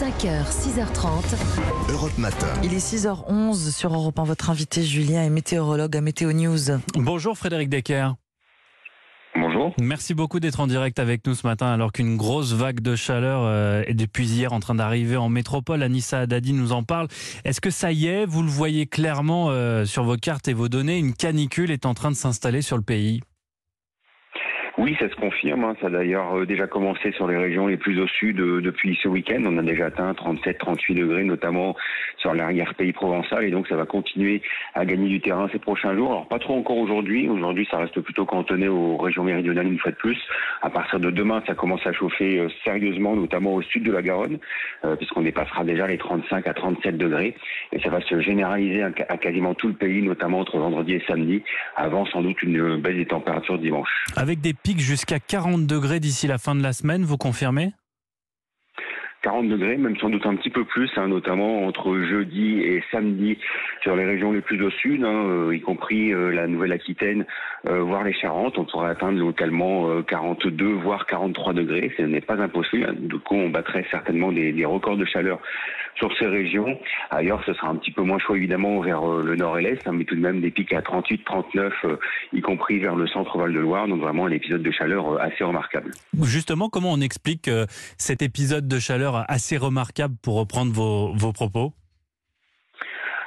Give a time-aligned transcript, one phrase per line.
[0.00, 1.92] 5h, 6h30.
[1.92, 2.46] Europe Matin.
[2.64, 4.24] Il est 6h11 sur Europe 1.
[4.24, 6.78] Votre invité Julien est météorologue à Météo News.
[6.94, 8.14] Bonjour Frédéric Decker.
[9.36, 9.74] Bonjour.
[9.78, 13.42] Merci beaucoup d'être en direct avec nous ce matin alors qu'une grosse vague de chaleur
[13.44, 15.82] euh, est depuis hier en train d'arriver en métropole.
[15.82, 17.08] Anissa Haddadi nous en parle.
[17.44, 20.70] Est-ce que ça y est, vous le voyez clairement euh, sur vos cartes et vos
[20.70, 23.20] données, une canicule est en train de s'installer sur le pays
[24.80, 25.64] oui, ça se confirme.
[25.64, 25.76] Hein.
[25.78, 28.98] Ça a d'ailleurs euh, déjà commencé sur les régions les plus au sud euh, depuis
[29.02, 29.42] ce week-end.
[29.44, 31.76] On a déjà atteint 37-38 degrés, notamment
[32.16, 33.44] sur l'arrière-pays provençal.
[33.44, 34.40] Et donc, ça va continuer
[34.74, 36.10] à gagner du terrain ces prochains jours.
[36.12, 37.28] Alors, pas trop encore aujourd'hui.
[37.28, 40.16] Aujourd'hui, ça reste plutôt cantonné aux régions méridionales une fois de plus.
[40.62, 44.00] À partir de demain, ça commence à chauffer euh, sérieusement, notamment au sud de la
[44.00, 44.38] Garonne,
[44.96, 47.36] puisqu'on dépassera déjà les 35 à 37 degrés.
[47.72, 51.42] Et ça va se généraliser à quasiment tout le pays, notamment entre vendredi et samedi,
[51.76, 53.90] avant sans doute une baisse des températures dimanche.
[54.16, 57.72] Avec des jusqu'à 40 degrés d'ici la fin de la semaine, vous confirmez?
[59.22, 63.36] 40 degrés, même sans doute un petit peu plus, hein, notamment entre jeudi et samedi
[63.82, 67.26] sur les régions les plus au sud, hein, euh, y compris euh, la Nouvelle-Aquitaine,
[67.68, 68.56] euh, voire les Charentes.
[68.56, 71.92] On pourrait atteindre localement 42, voire 43 degrés.
[71.98, 72.94] Ce n'est pas impossible.
[72.98, 75.40] Du coup, on battrait certainement des, records de chaleur
[76.00, 76.78] sur ces régions.
[77.10, 80.04] Ailleurs, ce sera un petit peu moins chaud, évidemment, vers le nord et l'est, mais
[80.04, 81.72] tout de même des pics à 38, 39,
[82.32, 83.86] y compris vers le centre Val-de-Loire.
[83.86, 85.92] Donc vraiment un épisode de chaleur assez remarquable.
[86.22, 87.48] Justement, comment on explique
[87.98, 91.72] cet épisode de chaleur assez remarquable pour reprendre vos, vos propos?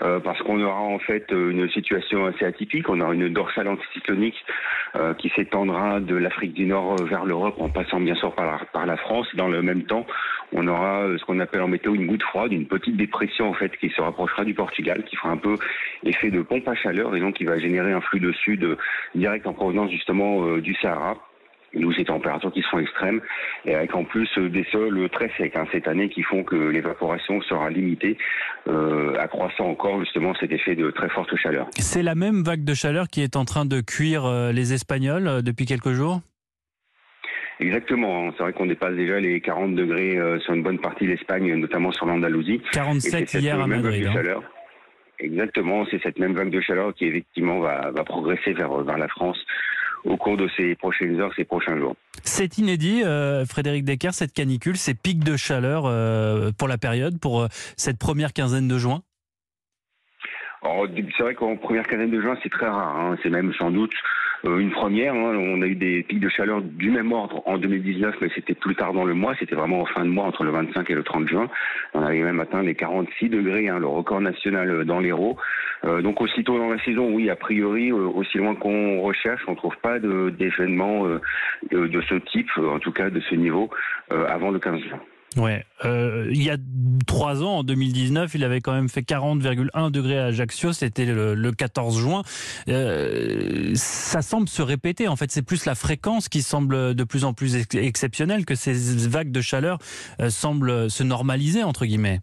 [0.00, 2.88] Euh, parce qu'on aura en fait une situation assez atypique.
[2.88, 4.36] On aura une dorsale anticyclonique
[4.94, 8.58] euh, qui s'étendra de l'Afrique du Nord vers l'Europe en passant bien sûr par la,
[8.72, 9.26] par la France.
[9.34, 10.06] Dans le même temps,
[10.52, 13.54] on aura euh, ce qu'on appelle en météo une goutte froide, une petite dépression en
[13.54, 15.56] fait qui se rapprochera du Portugal, qui fera un peu
[16.04, 18.76] effet de pompe à chaleur et donc qui va générer un flux de sud
[19.14, 21.16] direct en provenance justement du Sahara
[21.74, 23.20] nous ces températures qui sont extrêmes
[23.64, 26.56] et avec en plus euh, des sols très secs hein, cette année qui font que
[26.56, 28.16] l'évaporation sera limitée,
[28.68, 31.68] euh, accroissant encore justement cet effet de très forte chaleur.
[31.78, 35.28] C'est la même vague de chaleur qui est en train de cuire euh, les Espagnols
[35.28, 36.20] euh, depuis quelques jours?
[37.60, 41.52] Exactement, c'est vrai qu'on dépasse déjà les 40 degrés sur une bonne partie de l'Espagne,
[41.56, 42.62] notamment sur l'Andalousie.
[42.72, 44.06] 47 hier à Madrid.
[44.06, 44.40] Hein.
[45.18, 49.08] Exactement, c'est cette même vague de chaleur qui effectivement va, va progresser vers, vers la
[49.08, 49.38] France
[50.04, 51.96] au cours de ces prochaines heures, ces prochains jours.
[52.22, 57.18] C'est inédit, euh, Frédéric Decker, cette canicule, ces pics de chaleur euh, pour la période,
[57.20, 59.02] pour euh, cette première quinzaine de juin?
[61.16, 62.96] C'est vrai qu'en première quinzaine de juin, c'est très rare.
[62.96, 63.16] Hein.
[63.22, 63.98] C'est même sans doute euh,
[64.44, 65.14] une première.
[65.14, 65.36] Hein.
[65.36, 68.74] On a eu des pics de chaleur du même ordre en 2019, mais c'était plus
[68.74, 69.34] tard dans le mois.
[69.38, 71.48] C'était vraiment en fin de mois, entre le 25 et le 30 juin.
[71.94, 75.36] On avait même atteint les 46 degrés, hein, le record national euh, dans l'Hérault.
[75.84, 79.56] Euh, donc aussitôt dans la saison, oui, a priori, aussi loin qu'on recherche, on ne
[79.56, 83.70] trouve pas d'événements de, de, ce type, en tout cas de ce niveau,
[84.10, 85.00] avant le 15 juin.
[85.36, 86.56] Ouais, euh, il y a
[87.06, 90.72] trois ans, en 2019, il avait quand même fait 40,1 degrés à Ajaccio.
[90.72, 92.22] C'était le, 14 juin.
[92.68, 95.06] Euh, ça semble se répéter.
[95.06, 98.72] En fait, c'est plus la fréquence qui semble de plus en plus exceptionnelle que ces
[99.08, 99.78] vagues de chaleur
[100.20, 102.20] euh, semblent se normaliser entre guillemets.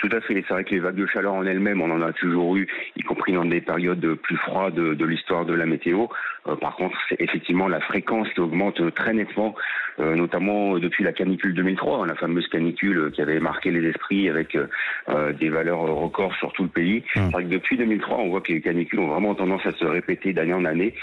[0.00, 0.42] Tout à fait.
[0.48, 3.02] C'est vrai que les vagues de chaleur en elles-mêmes, on en a toujours eu, y
[3.02, 6.06] compris dans des périodes plus froides de, l'histoire de la météo.
[6.46, 9.54] Euh, par contre, c'est effectivement la fréquence qui augmente très nettement,
[9.98, 14.28] euh, notamment depuis la canicule 2003, hein, la fameuse canicule qui avait marqué les esprits
[14.28, 17.00] avec euh, des valeurs records sur tout le pays.
[17.00, 17.02] Mmh.
[17.14, 19.84] C'est vrai que depuis 2003, on voit que les canicules ont vraiment tendance à se
[19.84, 20.94] répéter d'année en année.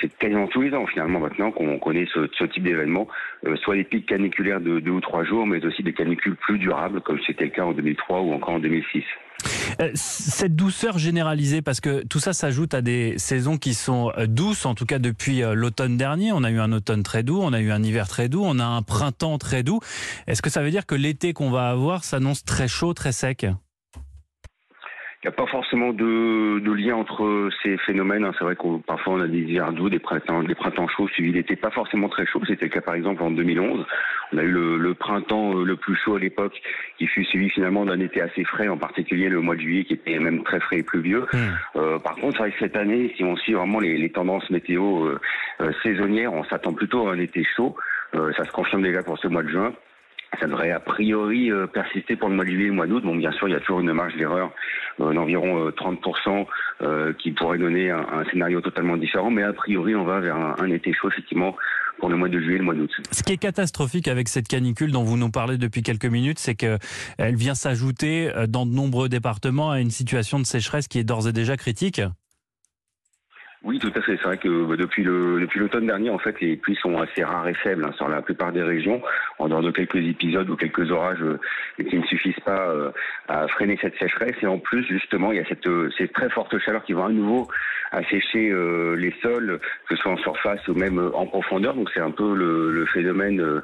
[0.00, 3.08] c'est quasiment tous les ans finalement maintenant qu'on connaît ce, ce type d'événement,
[3.56, 7.00] soit des pics caniculaires de deux ou trois jours, mais aussi des canicules plus durables,
[7.00, 9.04] comme c'était le cas en 2003 ou en en 2006.
[9.80, 14.26] Euh, cette douceur généralisée, parce que tout ça s'ajoute à des saisons qui sont euh,
[14.26, 16.32] douces, en tout cas depuis euh, l'automne dernier.
[16.32, 18.58] On a eu un automne très doux, on a eu un hiver très doux, on
[18.58, 19.80] a un printemps très doux.
[20.26, 23.46] Est-ce que ça veut dire que l'été qu'on va avoir s'annonce très chaud, très sec?
[25.22, 28.24] Il n'y a pas forcément de, de, lien entre ces phénomènes.
[28.24, 28.32] Hein.
[28.36, 31.30] C'est vrai qu'on parfois on a des hivers doux, des printemps, des printemps chauds suivis
[31.30, 32.40] d'été pas forcément très chauds.
[32.44, 33.86] C'était le cas par exemple en 2011.
[34.32, 36.60] On a eu le, le printemps euh, le plus chaud à l'époque,
[36.98, 39.92] qui fut suivi finalement d'un été assez frais, en particulier le mois de juillet qui
[39.92, 41.26] était même très frais et pluvieux.
[41.32, 41.38] Mmh.
[41.76, 44.50] Euh, par contre, c'est vrai que cette année, si on suit vraiment les, les tendances
[44.50, 45.20] météo euh,
[45.60, 47.76] euh saisonnières, on s'attend plutôt à un été chaud.
[48.14, 49.72] Euh, ça se confirme déjà pour ce mois de juin
[50.40, 53.02] ça devrait a priori euh, persister pour le mois de juillet et le mois d'août.
[53.04, 54.50] Bon, bien sûr, il y a toujours une marge d'erreur
[55.00, 56.46] euh, d'environ 30%
[56.82, 60.70] euh, qui pourrait donner un, scénario totalement différent, mais a priori, on va vers un,
[60.70, 61.56] été chaud, effectivement,
[61.98, 62.90] pour le mois de juillet et le mois d'août.
[63.10, 66.54] Ce qui est catastrophique avec cette canicule dont vous nous parlez depuis quelques minutes, c'est
[66.54, 71.28] qu'elle vient s'ajouter dans de nombreux départements à une situation de sécheresse qui est d'ores
[71.28, 72.00] et déjà critique.
[73.64, 74.16] Oui, tout à fait.
[74.16, 77.22] C'est vrai que bah, depuis le depuis l'automne dernier, en fait, les pluies sont assez
[77.22, 79.00] rares et faibles hein, sur la plupart des régions,
[79.38, 81.38] en dehors de quelques épisodes ou quelques orages euh,
[81.76, 82.90] qui ne suffisent pas euh,
[83.28, 84.34] à freiner cette sécheresse.
[84.42, 87.04] Et en plus, justement, il y a cette, euh, ces très fortes chaleurs qui vont
[87.04, 87.46] à nouveau
[87.92, 88.50] assécher
[88.96, 91.74] les sols, que ce soit en surface ou même en profondeur.
[91.74, 93.62] Donc c'est un peu le, le phénomène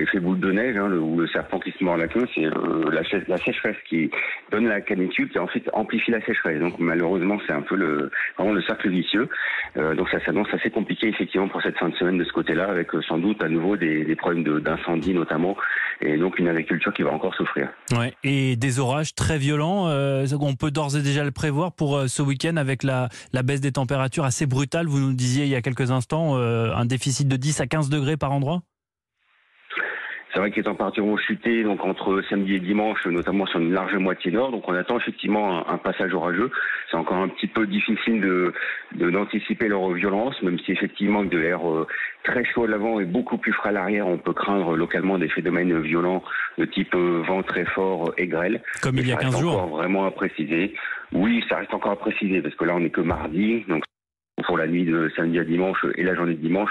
[0.00, 2.24] effet boule de neige, hein, le, ou le serpent qui se mord la queue.
[2.36, 4.12] C'est la, la, sécheresse qui
[4.52, 6.60] donne la canicule, qui ensuite amplifie la sécheresse.
[6.60, 9.17] Donc malheureusement, c'est un peu le vraiment le cercle vicieux.
[9.76, 12.68] Euh, donc ça s'annonce assez compliqué effectivement pour cette fin de semaine de ce côté-là,
[12.68, 15.56] avec euh, sans doute à nouveau des, problèmes d'incendie notamment,
[16.00, 17.68] et donc une agriculture qui va encore souffrir.
[17.92, 22.00] Ouais, et des orages très violents, euh, on peut d'ores et déjà le prévoir pour
[22.08, 24.86] ce week-end avec la, la, baisse des températures assez brutale.
[24.86, 28.16] Vous nous disiez il y a quelques instants un déficit de 10 à 15 degrés
[28.16, 28.62] par endroit?
[30.38, 33.72] C'est vrai que les températures vont chuter donc entre samedi et dimanche, notamment sur une
[33.72, 34.52] large moitié nord.
[34.52, 36.52] Donc on attend effectivement un, passage orageux.
[36.88, 38.52] C'est encore un petit peu difficile de
[38.94, 41.88] d'anticiper leur violence, même si effectivement de l'air euh,
[42.22, 45.28] très chaud à l'avant et beaucoup plus frais à l'arrière, on peut craindre localement des
[45.28, 46.22] phénomènes violents
[46.56, 48.62] de type euh, vent très fort et grêle.
[48.80, 49.66] Comme il y a 15 jours.
[49.66, 50.72] Vraiment à préciser.
[51.12, 53.82] Oui, ça reste encore à préciser parce que là on n'est que mardi, donc
[54.46, 56.70] pour la nuit de samedi à dimanche et la journée de dimanche.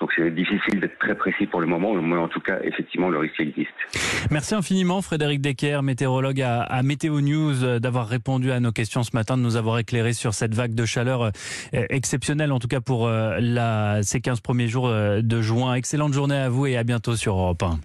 [0.00, 3.18] Donc c'est difficile d'être très précis pour le moment, mais en tout cas, effectivement, le
[3.18, 4.28] risque existe.
[4.30, 9.10] Merci infiniment, Frédéric Decker, météorologue à, Météo News, euh, d'avoir répondu à nos questions ce
[9.14, 11.30] matin, de nous avoir éclairé sur cette vague de chaleur euh,
[11.72, 15.74] exceptionnelle, en tout cas pour euh, la, ces 15 premiers jours de juin.
[15.74, 17.78] Excellente journée à vous et à bientôt sur Europe 1.